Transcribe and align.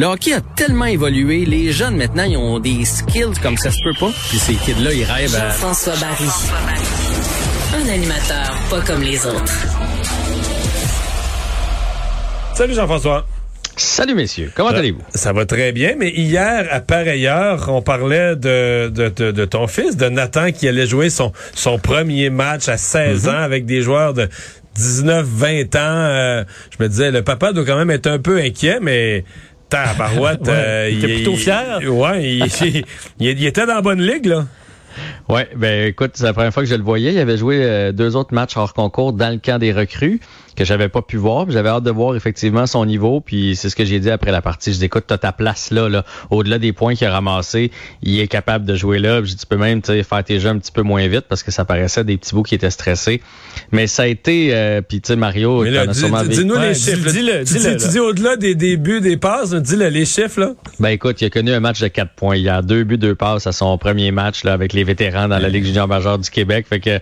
Le 0.00 0.06
hockey 0.06 0.32
a 0.32 0.40
tellement 0.40 0.86
évolué, 0.86 1.44
les 1.44 1.72
jeunes 1.72 1.94
maintenant, 1.94 2.24
ils 2.24 2.38
ont 2.38 2.58
des 2.58 2.86
skills 2.86 3.38
comme 3.42 3.58
ça 3.58 3.70
se 3.70 3.76
peut 3.84 3.92
pas. 4.00 4.10
Puis 4.30 4.38
ces 4.38 4.54
kids-là, 4.54 4.94
ils 4.94 5.04
rêvent 5.04 5.34
à... 5.34 5.50
François 5.50 5.92
Barry. 5.96 6.24
Un 7.74 7.86
animateur 7.86 8.56
pas 8.70 8.80
comme 8.80 9.02
les 9.02 9.26
autres. 9.26 9.52
Salut 12.54 12.72
Jean-François. 12.72 13.26
Salut 13.76 14.14
messieurs, 14.14 14.50
comment 14.54 14.70
allez-vous? 14.70 15.02
Ça 15.14 15.34
va 15.34 15.44
très 15.44 15.72
bien, 15.72 15.96
mais 15.98 16.08
hier, 16.10 16.66
à 16.70 16.80
pareille 16.80 17.26
heure, 17.26 17.66
on 17.68 17.82
parlait 17.82 18.36
de, 18.36 18.88
de, 18.88 19.10
de, 19.10 19.32
de 19.32 19.44
ton 19.44 19.66
fils, 19.66 19.98
de 19.98 20.08
Nathan, 20.08 20.50
qui 20.50 20.66
allait 20.66 20.86
jouer 20.86 21.10
son, 21.10 21.32
son 21.54 21.78
premier 21.78 22.30
match 22.30 22.68
à 22.68 22.78
16 22.78 23.28
ans 23.28 23.36
avec 23.36 23.66
des 23.66 23.82
joueurs 23.82 24.14
de 24.14 24.28
19, 24.76 25.26
20 25.26 25.76
ans. 25.76 25.78
Euh, 25.78 26.44
je 26.70 26.82
me 26.82 26.88
disais, 26.88 27.10
le 27.10 27.22
papa 27.22 27.52
doit 27.52 27.64
quand 27.64 27.76
même 27.76 27.90
être 27.90 28.06
un 28.06 28.18
peu 28.18 28.38
inquiet, 28.38 28.78
mais 28.80 29.24
tabarouette. 29.70 30.40
Ouais, 30.46 30.52
euh, 30.52 30.88
il 30.92 30.98
était 31.04 31.14
plutôt 31.14 31.36
fier? 31.36 31.80
Ouais, 31.88 32.22
il, 32.36 32.44
il- 32.66 32.84
il 33.38 33.46
était 33.46 33.64
dans 33.66 33.74
la 33.76 33.80
bonne 33.82 34.02
ligue, 34.02 34.26
là. 34.26 34.44
Ouais, 35.28 35.48
ben 35.56 35.86
écoute, 35.86 36.10
c'est 36.14 36.24
la 36.24 36.32
première 36.32 36.52
fois 36.52 36.64
que 36.64 36.68
je 36.68 36.74
le 36.74 36.82
voyais. 36.82 37.12
Il 37.12 37.18
avait 37.18 37.36
joué 37.38 37.60
euh, 37.62 37.92
deux 37.92 38.16
autres 38.16 38.34
matchs 38.34 38.56
hors 38.56 38.74
concours 38.74 39.12
dans 39.12 39.30
le 39.30 39.38
camp 39.38 39.58
des 39.58 39.72
recrues 39.72 40.20
que 40.60 40.66
j'avais 40.66 40.90
pas 40.90 41.00
pu 41.00 41.16
voir. 41.16 41.50
J'avais 41.50 41.70
hâte 41.70 41.84
de 41.84 41.90
voir 41.90 42.14
effectivement 42.16 42.66
son 42.66 42.84
niveau. 42.84 43.20
Puis 43.22 43.56
c'est 43.56 43.70
ce 43.70 43.76
que 43.76 43.86
j'ai 43.86 43.98
dit 43.98 44.10
après 44.10 44.30
la 44.30 44.42
partie. 44.42 44.74
Je 44.74 44.78
dis 44.78 44.84
écoute, 44.84 45.04
t'as 45.06 45.16
ta 45.16 45.32
place 45.32 45.70
là, 45.70 45.88
là. 45.88 46.04
Au-delà 46.28 46.58
des 46.58 46.74
points 46.74 46.94
qu'il 46.94 47.06
a 47.06 47.12
ramassés, 47.12 47.70
il 48.02 48.20
est 48.20 48.28
capable 48.28 48.66
de 48.66 48.74
jouer 48.74 48.98
là. 48.98 49.20
Puis 49.22 49.30
j'ai 49.30 49.36
dit, 49.36 49.40
tu 49.40 49.46
peux 49.46 49.56
même 49.56 49.80
tu 49.80 49.86
sais, 49.92 50.02
faire 50.02 50.22
tes 50.22 50.38
jeux 50.38 50.50
un 50.50 50.58
petit 50.58 50.70
peu 50.70 50.82
moins 50.82 51.06
vite 51.08 51.24
parce 51.30 51.42
que 51.42 51.50
ça 51.50 51.64
paraissait 51.64 52.04
des 52.04 52.18
petits 52.18 52.34
bouts 52.34 52.42
qui 52.42 52.54
étaient 52.54 52.68
stressés. 52.70 53.22
Mais 53.72 53.86
ça 53.86 54.02
a 54.02 54.06
été, 54.06 54.50
euh, 54.52 54.82
puis 54.82 55.00
tu 55.00 55.08
sais 55.08 55.16
Mario, 55.16 55.62
Mais 55.62 55.70
là, 55.70 55.86
dis- 55.86 55.98
sûrement 55.98 56.22
dis- 56.24 56.42
Ouais, 56.42 56.68
les 56.68 56.74
dis- 56.74 56.80
chiffres. 56.84 57.06
là. 57.06 57.12
dis-le, 57.12 57.44
tu, 57.44 57.54
dis-le, 57.54 57.74
dis- 57.76 57.84
tu 57.86 57.90
dis 57.92 57.98
au-delà 57.98 58.36
des 58.36 58.54
débuts, 58.54 59.00
des 59.00 59.16
passes, 59.16 59.54
dis-le, 59.54 59.88
les 59.88 60.04
chiffres, 60.04 60.40
là. 60.40 60.50
Ben 60.78 60.90
écoute, 60.90 61.22
il 61.22 61.24
a 61.24 61.30
connu 61.30 61.52
un 61.52 61.60
match 61.60 61.80
de 61.80 61.88
4 61.88 62.12
points. 62.14 62.36
Il 62.36 62.48
a 62.50 62.60
deux 62.60 62.84
buts, 62.84 62.98
deux 62.98 63.14
passes 63.14 63.46
à 63.46 63.52
son 63.52 63.78
premier 63.78 64.10
match 64.10 64.44
là, 64.44 64.52
avec 64.52 64.74
les 64.74 64.84
vétérans 64.84 65.26
dans 65.28 65.38
la 65.38 65.48
Ligue 65.48 65.64
junior 65.64 65.88
majeure 65.88 66.18
du 66.18 66.28
Québec. 66.28 66.66
Fait 66.68 66.80
que 66.80 66.98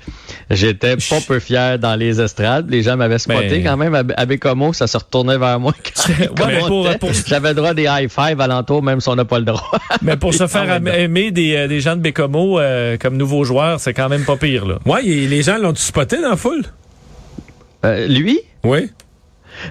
j'étais 0.51 0.97
pas 0.97 1.19
peu 1.27 1.41
fier 1.41 1.79
dans 1.81 1.97
les 1.97 2.21
estrades. 2.21 2.71
Les 2.71 2.83
gens 2.83 2.97
m'avaient 2.97 3.19
spoté 3.19 3.48
Ben- 3.51 3.65
quand 3.65 3.77
même 3.77 3.95
à, 3.95 4.03
à 4.17 4.27
Bécomo. 4.27 4.73
Ça 4.73 4.87
se 4.87 4.97
retournait 4.97 5.39
vers 5.39 5.59
moi. 5.61 5.73
Ouais, 6.09 6.27
mais 6.47 6.61
pour- 6.99 7.13
J'avais 7.27 7.55
droit 7.55 7.71
à 7.71 7.75
des 7.75 7.85
high 7.89 8.09
five 8.11 8.41
alentour, 8.41 8.83
même 8.83 9.01
si 9.01 9.09
on 9.09 9.15
n'a 9.17 9.25
pas 9.25 9.39
le 9.39 9.45
droit. 9.45 9.71
Mais 10.03 10.17
pour 10.17 10.33
se 10.35 10.47
faire 10.47 10.65
Ah 10.69 10.79
non. 10.81 10.93
aimer 10.93 11.31
des, 11.31 11.55
euh, 11.57 11.69
des 11.69 11.81
gens 11.81 11.97
de 11.97 12.01
Bécomo 12.01 12.59
euh, 12.59 12.97
comme 12.99 13.17
nouveaux 13.17 13.45
joueurs, 13.45 13.79
c'est 13.81 13.93
quand 13.95 14.09
même 14.09 14.25
pas 14.25 14.37
pire. 14.37 14.67
Là. 14.67 14.79
Ouais, 14.87 15.03
les 15.03 15.43
gens 15.43 15.59
l'ont-tu 15.59 15.83
spoté 15.83 16.21
dans 16.21 16.31
la 16.31 16.37
foule? 16.37 16.63
Euh, 17.85 18.07
lui? 18.09 18.41
Oui. 18.65 18.91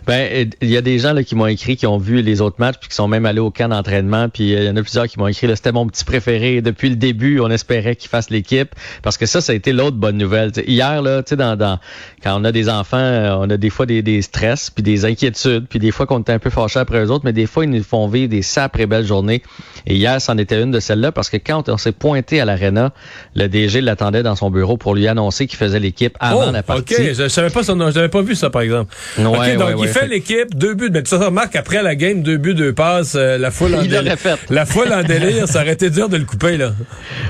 Ben, 0.06 0.30
euh, 0.32 0.46
il 0.62 0.70
y 0.70 0.78
a 0.78 0.82
des 0.82 1.00
gens 1.00 1.14
là, 1.14 1.24
qui 1.24 1.36
m'ont 1.36 1.48
écrit, 1.48 1.78
qui 1.78 1.88
ont 1.88 1.98
vu 1.98 2.22
les 2.22 2.42
autres 2.42 2.58
matchs, 2.60 2.78
puis 2.80 2.90
qui 2.90 2.96
sont 2.96 3.08
même 3.08 3.26
allés 3.26 3.40
au 3.40 3.52
camp 3.52 3.70
d'entraînement. 3.70 4.30
Puis 4.30 4.56
euh, 4.56 4.60
il 4.60 4.66
y 4.66 4.70
en 4.70 4.76
a 4.76 4.82
plusieurs 4.82 5.08
qui 5.08 5.20
m'ont 5.20 5.28
écrit, 5.28 5.48
c'était 5.56 5.72
mon 5.72 5.88
petit 5.88 6.06
préféré. 6.06 6.62
Depuis 6.62 6.90
le 6.90 6.96
début, 6.96 7.40
on 7.40 7.50
espérait 7.50 7.96
qu'il 7.96 8.10
fasse 8.10 8.30
l'équipe. 8.30 8.70
Parce 9.04 9.18
que 9.18 9.26
ça, 9.26 9.42
ça 9.42 9.54
a 9.54 9.56
été 9.56 9.74
l'autre 9.74 9.98
bonne 9.98 10.18
nouvelle. 10.18 10.52
T'sais, 10.52 10.66
hier, 10.68 11.02
là, 11.02 11.24
tu 11.24 11.30
sais, 11.30 11.36
dans, 11.36 11.56
dans, 11.56 11.80
quand 12.24 12.40
on 12.40 12.44
a 12.44 12.52
des 12.52 12.70
enfants, 12.70 12.98
euh, 12.98 13.36
on 13.40 13.50
a 13.50 13.58
des 13.58 13.70
fois 13.70 13.86
des, 13.86 14.02
des 14.02 14.22
stress, 14.22 14.70
puis 14.70 14.84
des 14.84 15.06
inquiétudes, 15.06 15.68
puis 15.68 15.80
des 15.80 15.92
fois 15.92 16.06
qu'on 16.06 16.24
est 16.24 16.30
un 16.30 16.40
peu 16.40 16.50
fâché 16.50 16.80
après 16.80 17.04
eux 17.04 17.12
autres, 17.12 17.26
mais 17.26 17.34
des 17.34 17.46
fois, 17.46 17.66
ils 17.66 17.72
nous 17.72 17.84
font 17.84 18.08
vivre 18.08 18.30
des 18.30 18.42
sacrées 18.42 18.86
belles 18.86 19.06
journées. 19.06 19.44
Et 19.86 19.96
hier, 19.96 20.22
c'en 20.22 20.38
était 20.38 20.62
une 20.62 20.72
de 20.72 20.80
celles-là, 20.80 21.12
parce 21.12 21.30
que 21.30 21.38
quand 21.38 21.70
on 21.70 21.78
s'est 21.78 21.92
pointé 21.92 22.42
à 22.42 22.46
l'aréna, 22.46 22.92
le 23.36 23.48
DG 23.48 23.82
l'attendait 23.82 24.24
dans 24.24 24.36
son 24.36 24.50
bureau 24.50 24.78
pour 24.78 24.96
lui 24.96 25.08
annoncer 25.08 25.48
qu'il 25.48 25.58
faisait 25.58 25.80
l'équipe 25.80 26.16
avant 26.20 26.48
oh, 26.50 26.52
la 26.52 26.64
partie. 26.64 26.96
OK, 26.96 27.02
je, 27.02 27.14
je 27.14 27.28
savais 27.28 27.50
pas 27.50 27.64
son 27.64 27.76
nom, 27.76 27.92
j'avais 27.92 28.10
pas 28.10 28.22
vu 28.22 28.36
ça, 28.36 28.50
par 28.50 28.62
exemple. 28.62 28.94
Ouais, 29.18 29.26
OK, 29.26 29.38
ouais, 29.40 29.58
donc 29.58 29.70
ouais, 29.70 29.77
il 29.84 29.90
fait 29.90 30.00
fait- 30.02 30.08
l'équipe, 30.08 30.56
deux 30.56 30.74
buts, 30.74 30.90
mais 30.92 31.04
tu 31.04 31.10
sais, 31.10 31.16
remarque 31.18 31.56
après 31.56 31.82
la 31.84 31.96
game, 31.96 32.22
deux 32.22 32.38
buts, 32.38 32.54
deux 32.56 32.74
passes, 32.74 33.16
euh, 33.16 33.38
la 33.38 33.52
foule 33.52 33.76
en 33.76 33.82
Il 33.82 33.90
délire. 33.90 34.18
fait. 34.18 34.38
La 34.50 34.66
foule 34.66 34.92
en 34.94 35.04
délire, 35.04 35.48
ça 35.48 35.62
aurait 35.62 35.74
été 35.74 35.90
dur 35.90 36.10
de 36.10 36.18
le 36.18 36.26
couper, 36.26 36.58
là. 36.58 36.74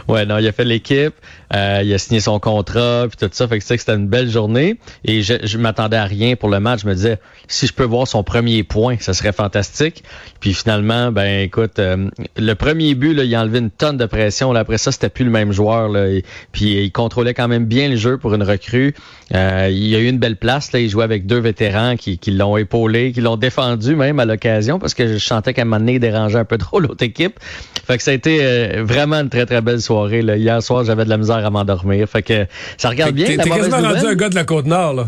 Ouais, 0.08 0.26
non, 0.26 0.38
il 0.38 0.48
a 0.48 0.52
fait 0.52 0.66
l'équipe, 0.66 1.14
euh, 1.54 1.82
il 1.84 1.94
a 1.94 1.98
signé 1.98 2.20
son 2.20 2.40
contrat, 2.40 3.06
puis 3.08 3.18
tout 3.18 3.30
ça, 3.34 3.48
fait 3.48 3.60
que 3.60 3.68
que 3.68 3.78
c'était 3.78 3.96
une 3.96 4.08
belle 4.08 4.30
journée. 4.30 4.78
Et 5.06 5.22
je, 5.22 5.36
je 5.44 5.58
m'attendais 5.58 5.98
à 5.98 6.06
rien 6.06 6.36
pour 6.36 6.50
le 6.50 6.60
match. 6.60 6.82
Je 6.82 6.88
me 6.88 6.94
disais, 6.94 7.20
si 7.48 7.68
je 7.68 7.74
peux 7.74 7.84
voir 7.84 8.08
son 8.08 8.24
premier 8.24 8.64
point, 8.64 8.98
ça 9.00 9.14
serait 9.14 9.32
fantastique. 9.32 10.04
Puis 10.40 10.54
finalement, 10.54 11.12
ben 11.12 11.42
écoute, 11.42 11.80
euh, 11.80 12.10
le 12.36 12.54
premier 12.54 12.96
but, 12.96 13.14
là, 13.14 13.24
il 13.24 13.36
a 13.36 13.42
enlevé 13.42 13.60
une 13.60 13.72
tonne 13.72 13.98
de 13.98 14.06
pression. 14.06 14.52
Là, 14.52 14.62
après 14.62 14.78
ça, 14.78 14.92
c'était 14.92 15.10
plus 15.10 15.26
le 15.26 15.32
même 15.32 15.52
joueur. 15.52 15.90
Là, 15.90 16.08
puis 16.52 16.84
il 16.84 16.92
contrôlait 16.92 17.34
quand 17.34 17.48
même 17.48 17.66
bien 17.66 17.90
le 17.90 17.96
jeu 17.96 18.18
pour 18.18 18.34
une 18.34 18.44
recrue. 18.44 18.94
Euh, 19.34 19.70
il 19.72 19.94
a 19.96 20.00
eu 20.00 20.08
une 20.08 20.20
belle 20.20 20.38
place. 20.38 20.72
Là, 20.72 20.80
il 20.80 20.90
jouait 20.90 21.04
avec 21.04 21.26
deux 21.26 21.40
vétérans 21.40 21.96
qui, 21.98 22.18
qui 22.18 22.32
l'ont 22.32 22.58
épaulé, 22.58 23.12
qui 23.12 23.22
l'ont 23.22 23.38
défendu 23.38 23.96
même 23.96 24.20
à 24.20 24.26
l'occasion, 24.26 24.80
parce 24.80 24.94
que 24.94 25.18
je 25.18 25.26
sentais 25.26 25.54
qu'à 25.54 25.64
un 25.64 25.66
moment 25.66 25.80
donné, 25.80 25.94
il 25.94 26.00
dérangeait 26.00 26.40
un 26.40 26.46
peu 26.46 26.58
trop 26.58 26.80
l'autre 26.80 27.04
équipe. 27.04 27.40
Fait 27.86 27.98
que 27.98 28.04
ça 28.04 28.12
a 28.12 28.14
été 28.14 28.40
euh, 28.42 28.84
vraiment 28.84 29.18
une 29.18 29.30
très 29.30 29.46
très 29.46 29.62
belle 29.62 29.82
soirée. 29.82 30.22
Là. 30.22 30.38
Hier 30.38 30.62
soir, 30.62 30.84
j'avais 30.84 31.06
de 31.06 31.10
la 31.10 31.18
misère 31.18 31.37
à 31.46 31.50
m'endormir. 31.50 32.08
Fait 32.08 32.24
que 32.24 32.46
ça 32.78 32.90
regarde 32.90 33.14
bien. 33.14 33.26
T'es 33.26 33.38
quasiment 33.38 33.82
rendu 33.82 34.06
un 34.06 34.16
gars 34.16 34.30
de 34.30 34.36
la 34.36 34.44
Côte-Nord, 34.44 34.94
là. 34.94 35.08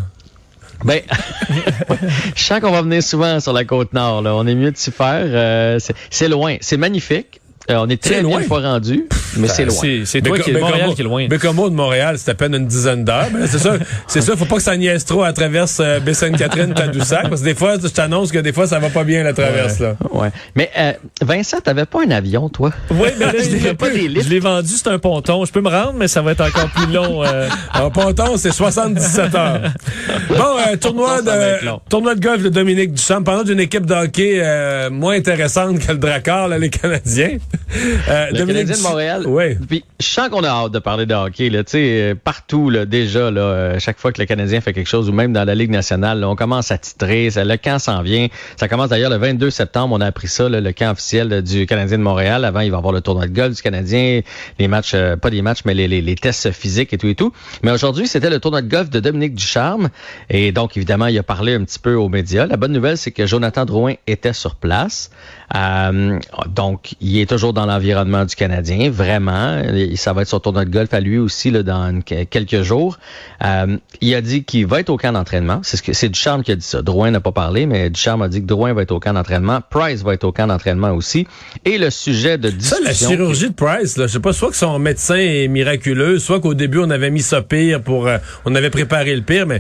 Ben, 0.86 1.02
je 2.36 2.42
sens 2.42 2.60
qu'on 2.62 2.72
va 2.72 2.82
venir 2.82 3.04
souvent 3.04 3.40
sur 3.40 3.54
la 3.54 3.66
côte 3.66 3.94
nord. 3.94 4.22
Là. 4.22 4.34
On 4.36 4.48
est 4.48 4.56
mieux 4.56 4.72
de 4.72 4.78
s'y 4.78 4.92
faire. 4.92 5.26
Euh, 5.26 5.78
c'est- 6.10 6.28
loin. 6.30 6.56
C'est 6.62 6.78
magnifique. 6.78 7.42
Euh, 7.70 7.80
on 7.82 7.90
est 7.90 8.02
très 8.02 8.22
loin. 8.22 8.40
une 8.40 8.48
fois 8.48 8.62
rendu, 8.62 9.08
mais 9.38 9.48
c'est 9.48 9.66
loin. 9.66 9.76
C'est 9.82 10.02
c'est 10.06 10.22
toi 10.22 10.38
qui 10.40 10.52
es 10.52 10.60
Montréal 10.60 10.90
qui 10.96 11.02
est 11.02 11.04
loin. 11.04 11.28
Bécomo 11.28 11.70
de 11.70 11.76
Montréal, 11.76 12.16
c'est 12.18 12.32
à 12.32 12.34
peine 12.36 12.56
une 12.56 12.66
dizaine 12.68 13.04
d'heures. 13.04 13.28
Mais 13.34 13.48
c'est 13.48 13.60
ça, 13.60 13.74
c'est 14.08 14.22
ça, 14.22 14.36
faut 14.36 14.46
pas 14.46 14.56
que 14.58 14.62
ça 14.62 14.76
niaise 14.78 15.06
trop 15.06 15.24
à 15.24 15.34
travers 15.34 15.66
euh, 15.80 16.00
Baie-Sainte-Catherine, 16.00 16.74
Tadoussac, 16.74 17.30
parce 17.30 17.42
que 17.42 17.46
des 17.46 17.56
fois, 17.56 17.76
je 17.82 17.88
t'annonce 17.88 18.32
que 18.32 18.40
des 18.40 18.54
fois, 18.54 18.68
ça 18.68 18.80
va 18.80 18.90
pas 18.90 19.04
bien 19.04 19.24
la 19.24 19.34
traverse, 19.34 19.80
là. 19.80 19.96
Ouais. 20.12 20.30
Mais 20.56 20.70
euh, 20.78 20.94
Vincent, 21.22 21.60
t'avais 21.62 21.86
pas 21.86 22.00
un 22.06 22.12
avion, 22.12 22.50
toi? 22.50 22.72
Oui, 22.92 23.10
mais 23.20 23.26
là, 23.26 23.34
je 23.44 23.56
l'ai 23.56 23.74
pas 23.74 23.90
des 23.90 24.22
je 24.22 24.30
l'ai 24.30 24.40
vendu, 24.40 24.70
c'est 24.76 24.88
un 24.90 25.00
ponton. 25.00 25.46
Je 25.46 25.52
peux 25.52 25.62
me 25.62 25.70
rendre, 25.70 25.94
mais 25.96 26.08
ça 26.08 26.22
va 26.22 26.32
être 26.32 26.42
encore 26.42 26.70
plus 26.70 26.92
long. 26.92 27.24
euh. 27.24 27.48
En 27.80 27.92
ponton, 27.92 28.36
c'est 28.38 28.52
77 28.52 29.36
heures. 29.36 29.62
Bon, 30.30 30.36
euh, 30.68 30.76
tournoi, 30.76 31.22
de, 31.22 31.30
tournoi 31.90 32.16
de 32.16 32.20
golf 32.20 32.42
de 32.44 32.50
Dominique 32.50 32.94
Duchamp. 32.94 33.24
Parlons 33.24 33.44
d'une 33.44 33.60
équipe 33.60 33.86
de 33.86 33.94
hockey 33.94 34.40
euh, 34.44 34.90
moins 34.90 35.16
intéressante 35.16 35.80
que 35.80 35.92
le 35.92 35.98
Drakkar, 35.98 36.48
là, 36.48 36.58
les 36.58 36.70
Canadiens. 36.70 37.38
Euh, 38.10 38.26
Le 38.32 38.38
Canadien 38.40 38.64
de 38.64 38.70
Duchamp- 38.74 38.90
Montréal. 39.28 39.58
Oui. 39.60 39.66
Puis 39.68 39.84
je 40.00 40.08
sens 40.08 40.30
qu'on 40.30 40.44
a 40.44 40.48
hâte 40.48 40.72
de 40.72 40.80
parler 40.80 41.06
de 41.06 41.14
hockey. 41.14 41.50
Là, 41.50 41.64
Tu 41.64 41.72
sais, 41.72 42.02
euh, 42.02 42.16
partout, 42.16 42.70
là, 42.70 42.86
déjà, 42.86 43.32
là, 43.32 43.42
euh, 43.42 43.80
chaque 43.80 44.00
fois 44.00 44.12
que 44.12 44.22
le 44.22 44.26
Canadien 44.26 44.62
fait 44.62 44.74
quelque 44.74 44.88
chose, 44.88 45.10
ou 45.10 45.14
même 45.14 45.34
dans 45.34 45.44
la 45.44 45.56
Ligue 45.56 45.72
nationale, 45.72 46.20
là, 46.20 46.30
on 46.30 46.36
commence 46.36 46.72
à 46.72 46.78
titrer. 46.78 47.30
Ça, 47.30 47.44
le 47.44 47.58
camp 47.58 47.80
s'en 47.80 48.02
vient. 48.02 48.28
Ça 48.58 48.68
commence 48.68 48.90
d'ailleurs 48.90 49.10
le 49.10 49.18
22 49.18 49.50
septembre. 49.50 49.96
On 49.96 50.02
a 50.02 50.06
appris 50.06 50.28
ça, 50.28 50.48
là, 50.48 50.62
le 50.62 50.72
camp 50.72 50.92
officiel 50.92 51.42
du 51.42 51.66
Canadien 51.66 51.98
de 51.98 52.04
Montréal. 52.04 52.46
Avant, 52.46 52.62
il 52.62 52.72
va 52.72 52.78
y 52.78 52.80
avoir 52.80 52.94
le 52.94 53.02
tournoi 53.02 53.28
de 53.28 53.34
golf 53.34 53.56
du 53.56 53.62
Canadien, 53.62 54.22
les 54.58 54.68
matchs, 54.68 54.94
euh, 54.94 55.18
pas 55.18 55.30
des 55.30 55.42
matchs, 55.42 55.62
mais 55.66 55.74
les, 55.74 55.88
les, 55.88 56.02
les 56.02 56.16
tests 56.16 56.52
physiques 56.52 56.94
et 56.94 56.98
tout 56.98 57.08
et 57.08 57.16
tout. 57.16 57.34
Mais 57.64 57.72
aujourd'hui, 57.72 58.08
c'était 58.08 58.30
le 58.30 58.40
tournoi 58.40 58.62
de 58.62 58.70
golf 58.70 58.90
de 58.90 59.02
Dominique 59.02 59.36
Ducharme. 59.36 59.90
Et 60.30 60.54
donc, 60.54 60.78
évidemment, 60.78 61.08
il 61.08 61.18
a 61.20 61.24
parlé 61.24 61.56
un 61.56 61.64
petit 61.66 61.80
peu 61.80 61.96
aux 61.96 62.10
médias. 62.10 62.46
La 62.46 62.58
bonne 62.58 62.72
nouvelle, 62.72 62.98
c'est 62.98 63.12
que 63.12 63.26
Jonathan 63.26 63.66
Drouin 63.66 63.96
était 64.08 64.34
sur 64.34 64.56
place. 64.56 65.12
Donc, 66.48 66.96
il 67.02 67.20
est 67.20 67.30
toujours 67.30 67.54
dans 67.54 67.66
l'environnement 67.66 68.24
du 68.24 68.36
Canadien, 68.36 68.90
vraiment. 68.90 69.09
Et 69.10 69.96
Ça 69.96 70.14
va 70.14 70.22
être 70.22 70.28
son 70.28 70.40
tournoi 70.40 70.66
de 70.66 70.70
golf 70.70 70.94
à 70.94 71.00
lui 71.00 71.18
aussi 71.18 71.52
là, 71.52 71.64
dans 71.64 71.82
une- 71.90 72.04
quelques 72.04 72.62
jours. 72.62 72.98
Euh, 73.44 73.78
il 74.02 74.14
a 74.16 74.22
dit 74.22 74.44
qu'il 74.44 74.66
va 74.68 74.80
être 74.80 74.90
au 74.90 74.98
camp 74.98 75.12
d'entraînement. 75.12 75.62
C'est 75.64 75.78
ce 75.78 75.84
que 75.84 75.94
c'est 75.94 76.10
Ducharme 76.10 76.44
qui 76.44 76.52
a 76.52 76.56
dit 76.56 76.66
ça. 76.66 76.82
Drouin 76.82 77.12
n'a 77.12 77.20
pas 77.20 77.32
parlé, 77.32 77.66
mais 77.66 77.90
Ducharme 77.90 78.22
a 78.22 78.28
dit 78.28 78.42
que 78.42 78.46
Drouin 78.48 78.74
va 78.74 78.84
être 78.84 78.92
au 78.92 79.00
camp 79.00 79.14
d'entraînement. 79.14 79.62
Price 79.70 80.04
va 80.04 80.14
être 80.14 80.24
au 80.24 80.32
camp 80.32 80.48
d'entraînement 80.48 80.92
aussi. 80.92 81.28
Et 81.66 81.78
le 81.78 81.90
sujet 81.90 82.38
de 82.38 82.50
Ça, 82.50 82.56
discussion... 82.56 82.78
la 82.86 82.94
chirurgie 82.94 83.50
de 83.50 83.54
Price, 83.56 83.98
là, 83.98 84.08
je 84.08 84.14
sais 84.14 84.20
pas, 84.20 84.34
soit 84.34 84.50
que 84.52 84.56
son 84.58 84.78
médecin 84.80 85.16
est 85.18 85.48
miraculeux, 85.48 86.20
soit 86.20 86.40
qu'au 86.40 86.54
début, 86.54 86.80
on 86.80 86.90
avait 86.90 87.10
mis 87.12 87.22
ça 87.22 87.42
pire 87.42 87.82
pour, 87.82 88.08
euh, 88.08 88.18
on 88.46 88.56
avait 88.56 88.70
préparé 88.70 89.16
le 89.16 89.22
pire, 89.22 89.46
mais 89.48 89.56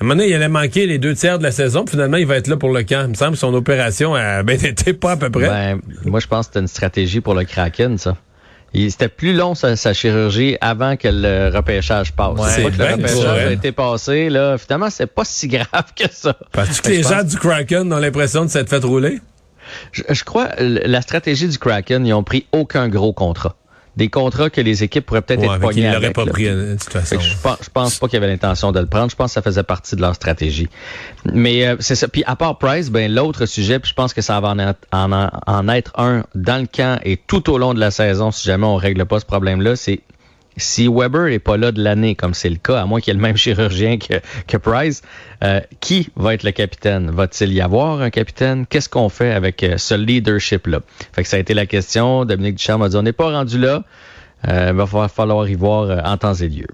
à 0.00 0.04
un 0.04 0.04
moment 0.08 0.16
donné, 0.16 0.28
il 0.30 0.34
allait 0.34 0.48
manquer 0.48 0.86
les 0.86 0.98
deux 0.98 1.14
tiers 1.14 1.38
de 1.38 1.44
la 1.44 1.52
saison, 1.52 1.84
puis 1.84 1.92
finalement, 1.92 2.16
il 2.16 2.26
va 2.26 2.36
être 2.36 2.48
là 2.48 2.56
pour 2.56 2.70
le 2.70 2.82
camp. 2.82 3.02
Il 3.04 3.10
me 3.10 3.14
semble 3.14 3.32
que 3.32 3.38
son 3.38 3.54
opération 3.54 4.14
a 4.14 4.42
bien 4.44 4.56
été 4.56 4.92
pas 4.94 5.12
à 5.12 5.16
peu 5.16 5.30
près. 5.30 5.46
Ben, 5.48 5.80
moi, 6.04 6.18
je 6.20 6.26
pense 6.26 6.46
que 6.46 6.52
c'était 6.52 6.60
une 6.60 6.66
stratégie 6.68 7.20
pour 7.20 7.34
le 7.34 7.44
Kraken, 7.44 7.98
ça. 7.98 8.16
Il- 8.74 8.90
C'était 8.90 9.08
plus 9.08 9.34
long 9.34 9.54
sa, 9.54 9.76
sa 9.76 9.92
chirurgie 9.92 10.56
avant 10.60 10.96
que 10.96 11.08
le 11.08 11.50
repêchage 11.54 12.12
passe. 12.12 12.38
Ouais. 12.38 12.48
C'est 12.48 12.62
pas 12.62 12.70
que 12.70 12.76
le 12.78 12.84
repêchage 12.94 13.24
a 13.26 13.36
elle. 13.42 13.52
été 13.52 13.72
passé, 13.72 14.30
là. 14.30 14.56
Finalement, 14.58 14.90
c'est 14.90 15.06
pas 15.06 15.24
si 15.24 15.48
grave 15.48 15.92
que 15.96 16.04
ça. 16.10 16.36
Parce 16.52 16.80
que 16.80 16.88
les 16.88 17.02
gens 17.02 17.22
du 17.22 17.36
Kraken 17.36 17.92
ont 17.92 17.98
l'impression 17.98 18.44
de 18.44 18.50
s'être 18.50 18.68
fait 18.70 18.82
rouler? 18.84 19.20
Je, 19.92 20.02
je 20.08 20.24
crois 20.24 20.48
la 20.58 21.00
stratégie 21.02 21.48
du 21.48 21.58
Kraken, 21.58 22.06
ils 22.06 22.12
ont 22.12 22.24
pris 22.24 22.46
aucun 22.52 22.88
gros 22.88 23.12
contrat. 23.12 23.56
Des 23.94 24.08
contrats 24.08 24.48
que 24.48 24.60
les 24.62 24.82
équipes 24.82 25.04
pourraient 25.04 25.20
peut-être 25.20 25.40
Ouais, 25.40 25.54
être 25.56 25.60
l'aurait 25.62 25.86
avec. 25.96 26.14
pas 26.14 26.24
pris, 26.24 26.46
euh, 26.48 26.74
de 26.74 26.78
toute 26.78 26.92
façon. 26.92 27.20
je 27.20 27.36
pense, 27.42 27.58
je 27.62 27.68
pense 27.68 27.98
pas 27.98 28.08
qu'il 28.08 28.16
avait 28.16 28.28
l'intention 28.28 28.72
de 28.72 28.80
le 28.80 28.86
prendre. 28.86 29.10
Je 29.10 29.16
pense 29.16 29.30
que 29.30 29.34
ça 29.34 29.42
faisait 29.42 29.62
partie 29.62 29.96
de 29.96 30.00
leur 30.00 30.14
stratégie. 30.14 30.68
Mais 31.32 31.66
euh, 31.66 31.76
c'est 31.78 31.94
ça. 31.94 32.08
Puis 32.08 32.24
à 32.26 32.34
part 32.34 32.56
Price, 32.58 32.90
ben 32.90 33.12
l'autre 33.12 33.44
sujet, 33.44 33.78
puis 33.78 33.90
je 33.90 33.94
pense 33.94 34.14
que 34.14 34.22
ça 34.22 34.40
va 34.40 34.48
en 34.48 34.58
être, 34.58 34.78
en, 34.92 35.28
en 35.46 35.68
être 35.68 35.92
un 35.98 36.24
dans 36.34 36.60
le 36.60 36.66
camp 36.66 36.98
et 37.04 37.18
tout 37.18 37.50
au 37.50 37.58
long 37.58 37.74
de 37.74 37.80
la 37.80 37.90
saison, 37.90 38.30
si 38.30 38.46
jamais 38.46 38.66
on 38.66 38.76
règle 38.76 39.04
pas 39.04 39.20
ce 39.20 39.26
problème-là, 39.26 39.76
c'est 39.76 40.00
Si 40.56 40.88
Weber 40.88 41.28
n'est 41.28 41.38
pas 41.38 41.56
là 41.56 41.72
de 41.72 41.82
l'année, 41.82 42.14
comme 42.14 42.34
c'est 42.34 42.50
le 42.50 42.56
cas, 42.56 42.80
à 42.80 42.86
moins 42.86 43.00
qu'il 43.00 43.12
y 43.12 43.16
ait 43.16 43.20
le 43.20 43.22
même 43.22 43.36
chirurgien 43.44 43.98
que, 43.98 44.14
que 44.46 44.56
Price, 44.56 45.02
euh, 45.42 45.60
qui 45.80 46.10
va 46.16 46.34
être 46.34 46.42
le 46.42 46.52
capitaine? 46.52 47.10
Va-t-il 47.10 47.52
y 47.52 47.60
avoir 47.60 48.00
un 48.00 48.10
capitaine? 48.10 48.66
Qu'est-ce 48.66 48.88
qu'on 48.88 49.08
fait 49.08 49.32
avec 49.32 49.62
euh, 49.62 49.76
ce 49.78 49.94
leadership-là? 49.94 50.80
Fait 51.12 51.22
que 51.22 51.28
ça 51.28 51.36
a 51.36 51.40
été 51.40 51.54
la 51.54 51.66
question. 51.66 52.24
Dominique 52.24 52.56
Ducharme 52.56 52.82
a 52.82 52.88
dit, 52.88 52.96
on 52.96 53.02
n'est 53.02 53.12
pas 53.12 53.30
rendu 53.30 53.58
là. 53.58 53.84
Euh, 54.48 54.72
il 54.72 54.76
va 54.76 55.08
falloir 55.08 55.48
y 55.48 55.54
voir 55.54 56.04
en 56.04 56.16
temps 56.16 56.34
et 56.34 56.48
lieu. 56.48 56.66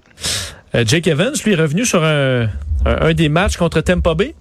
Jake 0.73 1.07
Evans, 1.07 1.33
lui, 1.45 1.53
est 1.53 1.55
revenu 1.55 1.85
sur 1.85 2.03
un, 2.03 2.43
un, 2.43 2.49
un 2.85 3.13
des 3.13 3.29
matchs 3.29 3.57
contre 3.57 3.81
Tampa 3.81 4.13
Bay? 4.13 4.35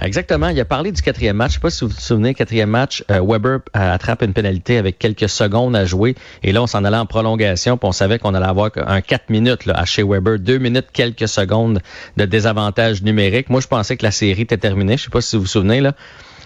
Exactement. 0.00 0.48
Il 0.48 0.60
a 0.60 0.64
parlé 0.64 0.92
du 0.92 1.00
quatrième 1.02 1.36
match. 1.36 1.50
Je 1.50 1.54
sais 1.54 1.60
pas 1.60 1.70
si 1.70 1.84
vous 1.84 1.90
vous 1.90 2.00
souvenez, 2.00 2.34
quatrième 2.34 2.70
match, 2.70 3.04
euh, 3.10 3.20
Weber 3.24 3.58
euh, 3.76 3.94
attrape 3.94 4.22
une 4.22 4.32
pénalité 4.32 4.76
avec 4.78 4.98
quelques 4.98 5.28
secondes 5.28 5.74
à 5.76 5.84
jouer. 5.84 6.14
Et 6.42 6.52
là, 6.52 6.62
on 6.62 6.66
s'en 6.66 6.84
allait 6.84 6.96
en 6.96 7.06
prolongation. 7.06 7.76
Puis 7.76 7.88
on 7.88 7.92
savait 7.92 8.18
qu'on 8.18 8.34
allait 8.34 8.46
avoir 8.46 8.70
un 8.76 9.00
4 9.00 9.30
minutes 9.30 9.66
là, 9.66 9.74
à 9.74 9.84
chez 9.84 10.02
Weber. 10.02 10.38
Deux 10.38 10.58
minutes, 10.58 10.86
quelques 10.92 11.28
secondes 11.28 11.80
de 12.16 12.24
désavantage 12.24 13.02
numérique. 13.02 13.50
Moi, 13.50 13.60
je 13.60 13.68
pensais 13.68 13.96
que 13.96 14.04
la 14.04 14.10
série 14.10 14.42
était 14.42 14.58
terminée. 14.58 14.96
Je 14.96 15.04
sais 15.04 15.10
pas 15.10 15.20
si 15.20 15.36
vous 15.36 15.42
vous 15.42 15.48
souvenez. 15.48 15.80
là. 15.80 15.92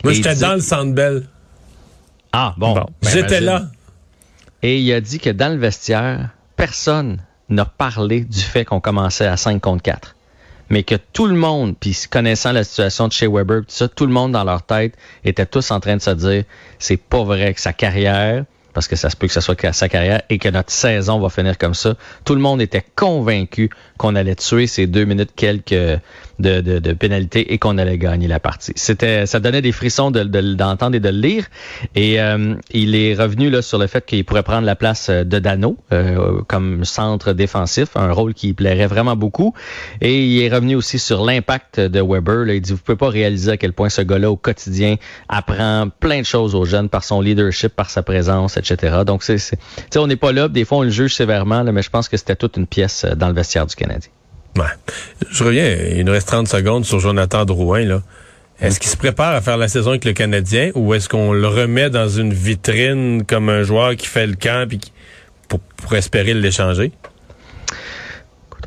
Moi, 0.05 0.13
j'étais 0.13 0.35
dit- 0.35 0.41
dans 0.41 0.55
le 0.55 0.61
Centre 0.61 0.93
Bell. 0.95 1.27
Ah, 2.33 2.55
bon. 2.59 2.75
Bon. 2.75 2.87
Ben, 3.03 3.11
J'étais 3.11 3.41
là. 3.41 3.63
Et 4.63 4.79
il 4.81 4.93
a 4.93 5.01
dit 5.01 5.19
que 5.19 5.31
dans 5.31 5.53
le 5.53 5.59
vestiaire, 5.59 6.31
personne 6.57 7.19
n'a 7.49 7.65
parlé 7.65 8.21
du 8.21 8.41
fait 8.41 8.65
qu'on 8.65 8.81
commençait 8.81 9.27
à 9.27 9.37
5 9.37 9.61
contre 9.61 9.83
4. 9.83 10.15
Mais 10.71 10.83
que 10.83 10.97
tout 10.97 11.27
le 11.27 11.35
monde, 11.35 11.75
puis 11.79 11.97
connaissant 12.11 12.53
la 12.53 12.65
situation 12.65 13.09
de 13.09 13.13
chez 13.13 13.27
Weber, 13.27 13.63
tout 13.67 13.89
tout 13.89 14.07
le 14.07 14.13
monde 14.13 14.33
dans 14.33 14.45
leur 14.45 14.63
tête 14.63 14.95
était 15.25 15.47
tous 15.47 15.71
en 15.71 15.81
train 15.81 15.97
de 15.97 16.03
se 16.03 16.11
dire, 16.11 16.45
c'est 16.79 16.99
pas 16.99 17.23
vrai 17.23 17.55
que 17.55 17.61
sa 17.61 17.73
carrière, 17.73 18.45
parce 18.75 18.87
que 18.87 18.97
ça 18.97 19.11
se 19.11 19.17
peut 19.17 19.27
que 19.27 19.33
ce 19.33 19.41
soit 19.41 19.73
sa 19.73 19.89
carrière 19.89 20.23
et 20.31 20.39
que 20.39 20.49
notre 20.49 20.71
saison 20.71 21.19
va 21.19 21.31
finir 21.31 21.59
comme 21.59 21.75
ça. 21.75 21.95
Tout 22.25 22.35
le 22.35 22.41
monde 22.41 22.61
était 22.61 22.85
convaincu 22.95 23.71
qu'on 23.97 24.15
allait 24.15 24.37
tuer 24.37 24.67
ces 24.67 24.87
deux 24.87 25.05
minutes 25.05 25.33
quelques 25.35 26.01
de, 26.39 26.61
de, 26.61 26.79
de 26.79 26.93
pénalité 26.93 27.53
et 27.53 27.59
qu'on 27.59 27.79
allait 27.79 27.99
gagner 27.99 28.29
la 28.29 28.41
partie. 28.41 28.73
C'était, 28.77 29.27
ça 29.27 29.41
donnait 29.41 29.63
des 29.63 29.73
frissons 29.73 30.11
de, 30.11 30.23
de- 30.25 30.55
d'entendre 30.55 30.97
et 30.97 31.01
de 31.01 31.09
le 31.09 31.19
lire. 31.19 31.47
Et 31.95 32.21
euh, 32.21 32.55
il 32.73 32.95
est 32.95 33.15
revenu 33.15 33.51
là 33.51 33.63
sur 33.63 33.79
le 33.79 33.87
fait 33.87 34.05
qu'il 34.07 34.25
pourrait 34.25 34.43
prendre 34.43 34.65
la 34.67 34.77
place 34.77 35.09
euh, 35.11 35.25
de 35.25 35.39
Dano 35.39 35.77
euh, 35.93 36.41
comme 36.49 36.85
centre 36.85 37.33
défensif, 37.33 37.89
un 37.97 38.13
rôle 38.13 38.35
qui 38.35 38.53
plairait 38.53 38.87
vraiment 38.87 39.17
beaucoup. 39.17 39.55
Et 40.01 40.25
il 40.25 40.43
est 40.43 40.49
revenu 40.55 40.75
aussi 40.77 40.99
sur 40.99 41.25
l'impact 41.25 41.81
de 41.81 42.01
Weber. 42.01 42.45
Là. 42.45 42.55
Il 42.55 42.61
dit 42.61 42.73
vous 42.73 42.79
pouvez 42.79 42.97
pas 42.99 43.09
réaliser 43.09 43.53
à 43.53 43.57
quel 43.57 43.73
point 43.73 43.89
ce 43.89 44.03
gars-là 44.03 44.31
au 44.31 44.37
quotidien 44.37 44.97
apprend 45.29 45.89
plein 46.01 46.21
de 46.21 46.27
choses 46.27 46.55
aux 46.55 46.65
jeunes 46.65 46.89
par 46.89 47.05
son 47.05 47.21
leadership, 47.21 47.69
par 47.75 47.91
sa 47.91 48.03
présence, 48.03 48.57
etc. 48.57 48.99
Donc 49.07 49.23
c'est, 49.23 49.39
on 49.97 50.07
n'est 50.07 50.17
pas 50.17 50.33
là. 50.33 50.49
Des 50.49 50.65
fois 50.65 50.79
on 50.79 50.83
le 50.83 50.91
juge 50.91 51.15
sévèrement, 51.15 51.63
là, 51.63 51.73
mais 51.73 51.83
je 51.83 51.91
pense 51.91 52.09
que 52.09 52.17
c'était 52.17 52.37
toute 52.37 52.57
une 52.57 52.67
pièce 52.67 53.05
euh, 53.05 53.15
dans 53.15 53.29
le 53.29 53.35
vestiaire 53.35 53.67
du 53.67 53.75
Canadien. 53.75 54.11
Ouais. 54.57 54.65
Je 55.31 55.45
reviens, 55.45 55.77
il 55.97 56.05
nous 56.05 56.13
reste 56.13 56.29
30 56.29 56.49
secondes 56.49 56.85
sur 56.85 56.99
Jonathan 57.01 57.45
Drouin. 57.45 57.85
Là. 57.85 58.03
Est-ce 58.61 58.81
qu'il 58.81 58.91
se 58.91 58.97
prépare 58.97 59.35
à 59.35 59.41
faire 59.41 59.57
la 59.57 59.69
saison 59.69 59.91
avec 59.91 60.05
le 60.05 60.13
Canadien 60.13 60.71
ou 60.75 60.95
est-ce 60.95 61.09
qu'on 61.09 61.33
le 61.33 61.47
remet 61.47 61.91
dans 61.91 62.09
une 62.09 62.33
vitrine 62.35 63.25
comme 63.25 63.49
un 63.51 63.63
joueur 63.63 63.95
qui 63.97 64.07
fait 64.07 64.27
le 64.27 64.35
camp 64.35 64.67
puis 64.69 64.79
qui- 64.79 64.93
pour, 65.49 65.61
pour 65.61 65.95
espérer 65.95 66.35
l'échanger? 66.35 66.91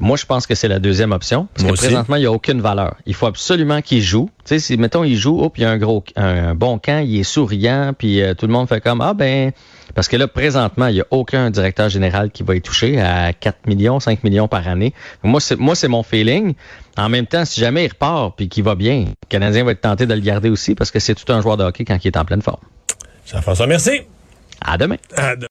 Moi, 0.01 0.17
je 0.17 0.25
pense 0.25 0.47
que 0.47 0.55
c'est 0.55 0.67
la 0.67 0.79
deuxième 0.79 1.11
option. 1.11 1.47
Parce 1.53 1.63
Moi 1.63 1.69
que 1.71 1.73
aussi. 1.77 1.85
présentement, 1.85 2.15
il 2.15 2.21
n'y 2.21 2.25
a 2.25 2.31
aucune 2.31 2.59
valeur. 2.59 2.95
Il 3.05 3.13
faut 3.13 3.27
absolument 3.27 3.81
qu'il 3.81 4.01
joue. 4.01 4.29
Tu 4.45 4.55
sais, 4.55 4.59
si, 4.59 4.75
mettons, 4.77 5.03
il 5.03 5.15
joue, 5.15 5.41
hop, 5.41 5.57
il 5.57 5.61
y 5.61 5.65
a 5.65 5.69
un 5.69 5.77
gros, 5.77 6.03
un 6.15 6.55
bon 6.55 6.79
camp, 6.79 7.03
il 7.05 7.19
est 7.19 7.23
souriant, 7.23 7.93
puis 7.97 8.21
euh, 8.21 8.33
tout 8.33 8.47
le 8.47 8.51
monde 8.51 8.67
fait 8.67 8.81
comme, 8.81 8.99
ah 9.01 9.13
ben, 9.13 9.51
parce 9.93 10.07
que 10.07 10.17
là, 10.17 10.27
présentement, 10.27 10.87
il 10.87 10.95
n'y 10.95 11.01
a 11.01 11.05
aucun 11.11 11.51
directeur 11.51 11.87
général 11.89 12.31
qui 12.31 12.41
va 12.43 12.55
y 12.55 12.61
toucher 12.61 12.99
à 12.99 13.31
4 13.33 13.67
millions, 13.67 13.99
5 13.99 14.23
millions 14.23 14.47
par 14.47 14.67
année. 14.67 14.93
Moi, 15.23 15.39
c'est, 15.39 15.57
moi, 15.57 15.75
c'est 15.75 15.87
mon 15.87 16.01
feeling. 16.01 16.55
En 16.97 17.07
même 17.07 17.27
temps, 17.27 17.45
si 17.45 17.59
jamais 17.59 17.85
il 17.85 17.89
repart 17.89 18.35
puis 18.35 18.49
qu'il 18.49 18.63
va 18.63 18.73
bien, 18.75 19.01
le 19.05 19.27
Canadien 19.29 19.63
va 19.63 19.71
être 19.73 19.81
tenté 19.81 20.07
de 20.07 20.13
le 20.13 20.19
garder 20.21 20.49
aussi 20.49 20.73
parce 20.75 20.89
que 20.91 20.99
c'est 20.99 21.13
tout 21.15 21.31
un 21.31 21.41
joueur 21.41 21.57
de 21.57 21.63
hockey 21.63 21.85
quand 21.85 21.97
il 22.03 22.07
est 22.07 22.17
en 22.17 22.25
pleine 22.25 22.41
forme. 22.41 22.59
Jean-François, 23.27 23.67
merci. 23.67 24.01
À 24.63 24.77
demain. 24.77 24.97
À 25.15 25.35
de- 25.35 25.39